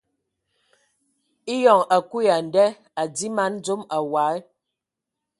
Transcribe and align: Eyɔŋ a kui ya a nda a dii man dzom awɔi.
Eyɔŋ 1.53 1.79
a 1.95 1.97
kui 2.09 2.23
ya 2.27 2.35
a 2.41 2.45
nda 2.47 2.65
a 3.01 3.03
dii 3.15 3.31
man 3.35 3.53
dzom 3.63 3.81
awɔi. 3.97 4.37